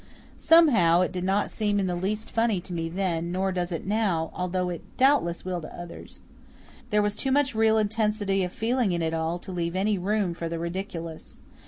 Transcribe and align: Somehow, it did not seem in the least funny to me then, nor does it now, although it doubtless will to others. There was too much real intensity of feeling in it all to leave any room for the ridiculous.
Somehow, 0.35 1.01
it 1.01 1.11
did 1.11 1.23
not 1.23 1.51
seem 1.51 1.79
in 1.79 1.85
the 1.85 1.93
least 1.95 2.31
funny 2.31 2.59
to 2.61 2.73
me 2.73 2.89
then, 2.89 3.31
nor 3.31 3.51
does 3.51 3.71
it 3.71 3.85
now, 3.85 4.31
although 4.33 4.71
it 4.71 4.81
doubtless 4.97 5.45
will 5.45 5.61
to 5.61 5.79
others. 5.79 6.23
There 6.89 7.03
was 7.03 7.15
too 7.15 7.31
much 7.31 7.53
real 7.53 7.77
intensity 7.77 8.43
of 8.43 8.51
feeling 8.51 8.93
in 8.93 9.03
it 9.03 9.13
all 9.13 9.37
to 9.37 9.51
leave 9.51 9.75
any 9.75 9.99
room 9.99 10.33
for 10.33 10.49
the 10.49 10.57
ridiculous. 10.57 11.37